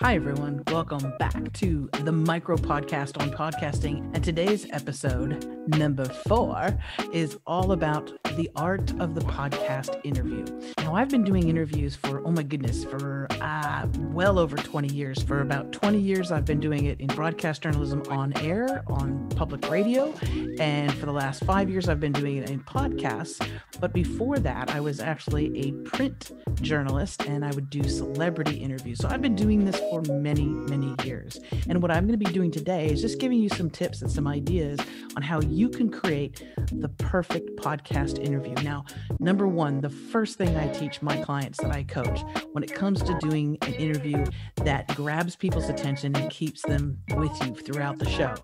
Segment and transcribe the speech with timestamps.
[0.00, 0.62] Hi, everyone.
[0.68, 4.14] Welcome back to the micro podcast on podcasting.
[4.14, 6.76] And today's episode, number four,
[7.12, 10.44] is all about the art of the podcast interview.
[10.78, 15.22] Now, I've been doing interviews for, oh my goodness, for uh, well over 20 years.
[15.22, 19.68] For about 20 years, I've been doing it in broadcast journalism on air, on public
[19.68, 20.14] radio.
[20.60, 23.44] And for the last five years, I've been doing it in podcasts.
[23.80, 26.30] But before that, I was actually a print
[26.60, 28.98] journalist and I would do celebrity interviews.
[28.98, 31.40] So I've been doing this for many, many years.
[31.68, 34.10] And what I'm going to be doing today is just giving you some tips and
[34.10, 34.78] some ideas
[35.16, 38.54] on how you can create the perfect podcast interview.
[38.62, 38.84] Now,
[39.18, 42.20] number one, the first thing I teach my clients that I coach
[42.52, 44.24] when it comes to doing an interview
[44.56, 48.34] that grabs people's attention and keeps them with you throughout the show.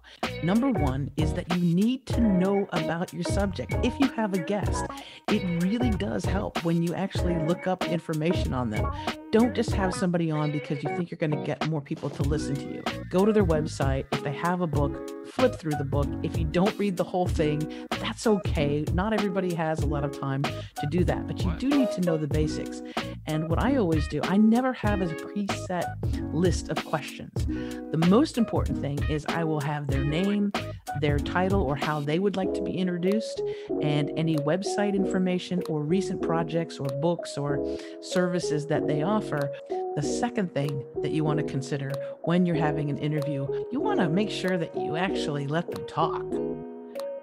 [0.42, 3.74] Number one is that you need to know about your subject.
[3.82, 4.86] If you have a guest,
[5.28, 8.90] it really does help when you actually look up information on them.
[9.34, 12.22] Don't just have somebody on because you think you're going to get more people to
[12.22, 12.84] listen to you.
[13.10, 14.04] Go to their website.
[14.12, 16.06] If they have a book, flip through the book.
[16.22, 18.84] If you don't read the whole thing, that's okay.
[18.92, 22.00] Not everybody has a lot of time to do that, but you do need to
[22.02, 22.80] know the basics.
[23.26, 25.96] And what I always do, I never have a preset
[26.34, 27.32] list of questions.
[27.46, 30.52] The most important thing is I will have their name,
[31.00, 33.40] their title, or how they would like to be introduced,
[33.82, 37.64] and any website information or recent projects or books or
[38.00, 39.50] services that they offer.
[39.96, 44.00] The second thing that you want to consider when you're having an interview, you want
[44.00, 46.24] to make sure that you actually let them talk.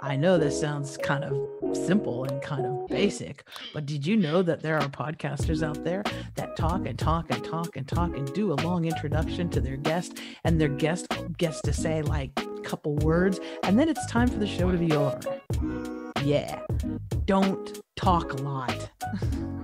[0.03, 4.41] I know this sounds kind of simple and kind of basic, but did you know
[4.41, 8.33] that there are podcasters out there that talk and talk and talk and talk and
[8.33, 12.61] do a long introduction to their guest, and their guest gets to say like a
[12.61, 15.19] couple words, and then it's time for the show to be over?
[16.23, 16.61] Yeah,
[17.25, 18.89] don't talk a lot.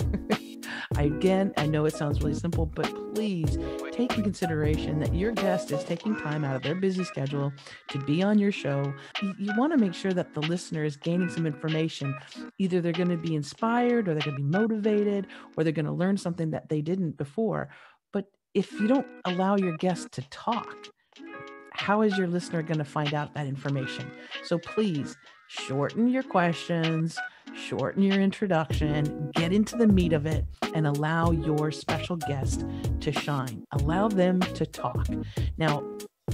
[0.98, 3.60] I, again, I know it sounds really simple, but please
[3.92, 7.54] take in consideration that your guest is taking time out of their busy schedule
[7.90, 8.92] to be on your show.
[9.22, 12.16] You, you want to make sure that the listener is gaining some information.
[12.58, 15.86] Either they're going to be inspired, or they're going to be motivated, or they're going
[15.86, 17.70] to learn something that they didn't before.
[18.12, 18.26] But
[18.56, 20.88] if you don't allow your guest to talk,
[21.74, 24.10] how is your listener going to find out that information?
[24.46, 25.16] So please
[25.48, 27.20] shorten your questions
[27.58, 32.66] shorten your introduction, get into the meat of it, and allow your special guest
[33.02, 33.66] to shine.
[33.72, 35.08] Allow them to talk.
[35.58, 35.84] Now,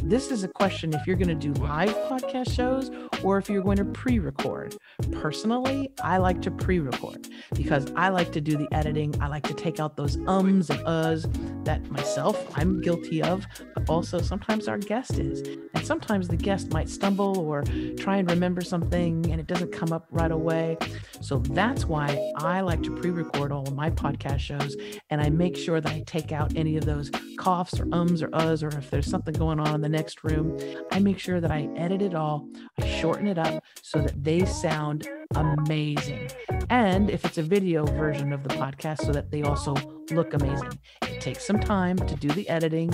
[0.02, 2.90] this is a question if you're going to do live podcast shows
[3.24, 4.76] or if you're going to pre record.
[5.12, 9.14] Personally, I like to pre record because I like to do the editing.
[9.22, 13.46] I like to take out those ums and uhs that myself I'm guilty of,
[13.76, 15.42] but also sometimes our guest is.
[15.76, 17.64] And sometimes the guest might stumble or
[17.98, 20.78] try and remember something and it doesn't come up right away.
[21.22, 24.76] So that's why I like to pre record all of my podcast shows
[25.12, 28.30] and I make sure that I take out any of those coughs or ums or
[28.30, 30.58] uhs or if there's something going on the next room,
[30.92, 32.48] I make sure that I edit it all,
[32.80, 36.30] I shorten it up so that they sound amazing.
[36.70, 39.76] And if it's a video version of the podcast, so that they also
[40.12, 40.80] look amazing.
[41.04, 42.90] It takes some time to do the editing,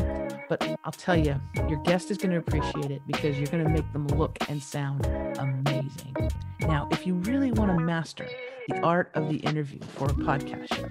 [0.50, 3.70] but I'll tell you, your guest is going to appreciate it because you're going to
[3.70, 5.06] make them look and sound
[5.38, 6.16] amazing.
[6.62, 8.28] Now, if you really want to master
[8.70, 10.90] the art of the interview for a podcast show,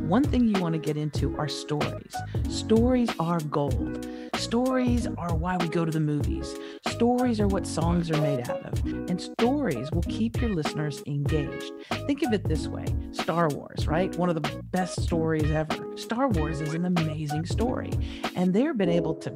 [0.00, 2.14] one thing you want to get into are stories.
[2.48, 4.08] Stories are gold.
[4.36, 6.54] Stories are why we go to the movies.
[6.88, 8.84] Stories are what songs are made out of.
[8.84, 11.72] And stories will keep your listeners engaged.
[12.06, 14.14] Think of it this way Star Wars, right?
[14.16, 15.96] One of the best stories ever.
[15.96, 17.92] Star Wars is an amazing story.
[18.34, 19.32] And they've been able to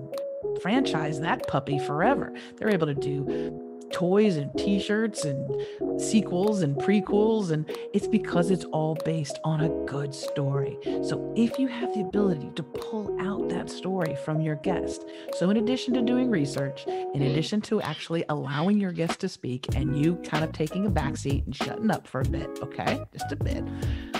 [0.63, 2.33] franchise that puppy forever.
[2.57, 8.65] They're able to do toys and t-shirts and sequels and prequels and it's because it's
[8.67, 10.77] all based on a good story.
[11.03, 15.05] So if you have the ability to pull out that story from your guest.
[15.39, 17.31] So in addition to doing research, in mm.
[17.31, 21.45] addition to actually allowing your guest to speak and you kind of taking a backseat
[21.47, 23.01] and shutting up for a bit, okay?
[23.13, 23.65] Just a bit.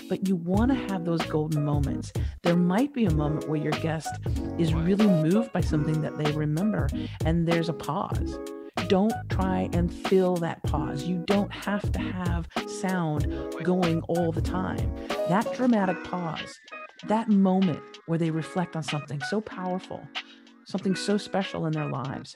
[0.09, 2.13] But you want to have those golden moments.
[2.43, 4.09] There might be a moment where your guest
[4.59, 6.89] is really moved by something that they remember
[7.25, 8.39] and there's a pause
[8.89, 11.05] don't try and fill that pause.
[11.05, 13.27] You don't have to have sound
[13.63, 14.95] going all the time.
[15.29, 16.59] That dramatic pause,
[17.07, 20.07] that moment where they reflect on something so powerful,
[20.67, 22.35] something so special in their lives,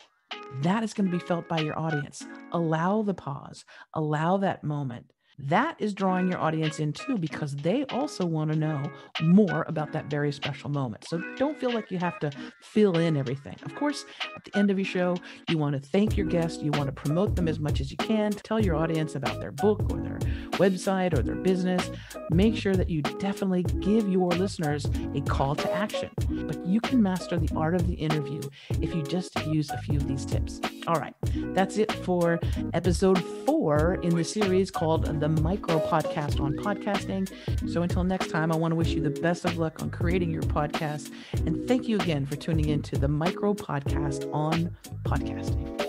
[0.62, 2.24] that is going to be felt by your audience.
[2.52, 3.64] Allow the pause,
[3.94, 8.58] allow that moment that is drawing your audience in too because they also want to
[8.58, 8.82] know
[9.22, 11.04] more about that very special moment.
[11.08, 13.56] So don't feel like you have to fill in everything.
[13.64, 14.04] Of course,
[14.36, 15.16] at the end of your show,
[15.48, 17.96] you want to thank your guest, you want to promote them as much as you
[17.96, 20.18] can, tell your audience about their book or their
[20.56, 21.90] website or their business.
[22.30, 26.10] Make sure that you definitely give your listeners a call to action.
[26.28, 28.40] But you can master the art of the interview
[28.80, 30.60] if you just use a few of these tips.
[30.86, 31.14] All right,
[31.54, 32.38] that's it for
[32.72, 37.30] episode four in the series called The Micro Podcast on Podcasting.
[37.70, 40.30] So until next time, I want to wish you the best of luck on creating
[40.30, 41.10] your podcast.
[41.46, 45.83] And thank you again for tuning in to the Micro Podcast on Podcasting.